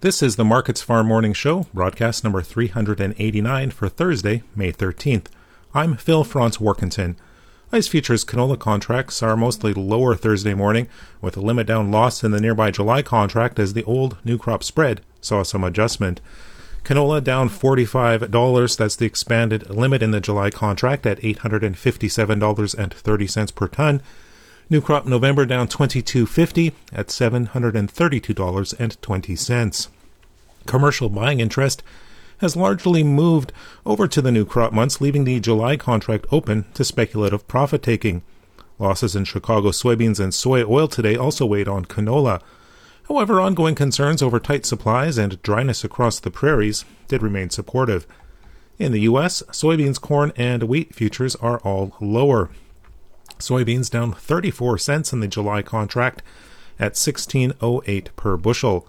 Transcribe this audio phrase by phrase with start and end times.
[0.00, 5.26] This is the Markets Farm Morning Show, broadcast number 389 for Thursday, May 13th.
[5.74, 7.16] I'm Phil Franz Warkentin.
[7.72, 10.86] ICE futures canola contracts are mostly lower Thursday morning,
[11.20, 14.62] with a limit down loss in the nearby July contract as the old new crop
[14.62, 16.20] spread saw some adjustment.
[16.84, 18.76] Canola down $45.
[18.76, 24.00] That's the expanded limit in the July contract at $857.30 per ton.
[24.70, 29.88] New crop November down 22.50 at $732.20.
[30.66, 31.82] Commercial buying interest
[32.38, 33.50] has largely moved
[33.86, 38.20] over to the new crop months, leaving the July contract open to speculative profit taking.
[38.78, 42.42] Losses in Chicago soybeans and soy oil today also weighed on canola.
[43.08, 48.06] However, ongoing concerns over tight supplies and dryness across the prairies did remain supportive.
[48.78, 52.50] In the U.S., soybeans, corn, and wheat futures are all lower.
[53.40, 56.22] Soybeans down 34 cents in the July contract
[56.78, 58.86] at 16.08 per bushel.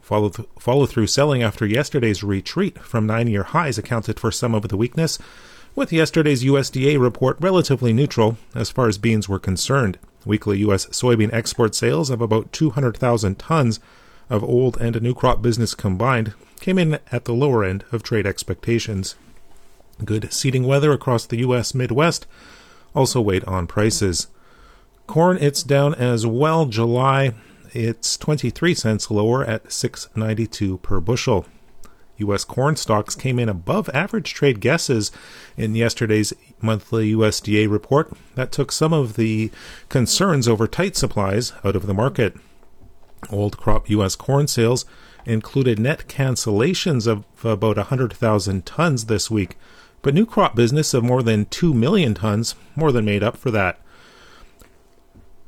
[0.00, 4.54] Follow, th- follow through selling after yesterday's retreat from nine year highs accounted for some
[4.54, 5.18] of the weakness,
[5.74, 9.98] with yesterday's USDA report relatively neutral as far as beans were concerned.
[10.24, 10.86] Weekly U.S.
[10.86, 13.80] soybean export sales of about 200,000 tons
[14.28, 18.26] of old and new crop business combined came in at the lower end of trade
[18.26, 19.16] expectations.
[20.04, 21.74] Good seeding weather across the U.S.
[21.74, 22.26] Midwest
[22.94, 24.28] also weighed on prices.
[25.06, 26.66] Corn, it's down as well.
[26.66, 27.34] July,
[27.72, 31.46] it's 23 cents lower at 6.92 per bushel.
[32.18, 32.44] U.S.
[32.44, 35.10] corn stocks came in above average trade guesses
[35.56, 38.12] in yesterday's monthly USDA report.
[38.34, 39.50] That took some of the
[39.88, 42.36] concerns over tight supplies out of the market.
[43.30, 44.16] Old crop U.S.
[44.16, 44.84] corn sales
[45.24, 49.56] included net cancellations of about 100,000 tons this week,
[50.02, 53.50] but new crop business of more than 2 million tons more than made up for
[53.50, 53.80] that.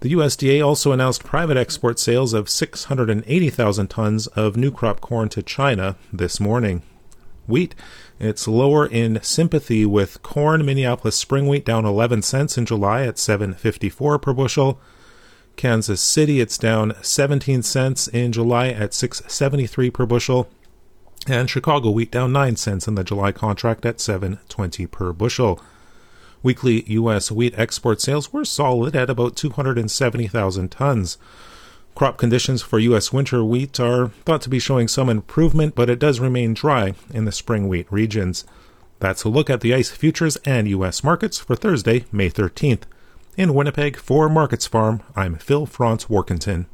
[0.00, 5.42] The USDA also announced private export sales of 680,000 tons of new crop corn to
[5.42, 6.82] China this morning.
[7.46, 7.74] Wheat,
[8.18, 10.64] it's lower in sympathy with corn.
[10.64, 14.80] Minneapolis spring wheat down 11 cents in July at 7.54 per bushel.
[15.56, 20.48] Kansas City, it's down 17 cents in July at 6.73 per bushel.
[21.26, 25.60] And Chicago wheat down 9 cents in the July contract at 7.20 per bushel.
[26.42, 27.30] Weekly U.S.
[27.30, 31.18] wheat export sales were solid at about 270,000 tons.
[31.94, 33.12] Crop conditions for U.S.
[33.12, 37.26] winter wheat are thought to be showing some improvement, but it does remain dry in
[37.26, 38.46] the spring wheat regions.
[39.00, 41.04] That's a look at the ICE futures and U.S.
[41.04, 42.82] markets for Thursday, May 13th.
[43.36, 46.66] In Winnipeg, for Markets Farm, I'm Phil Franz Warkentin.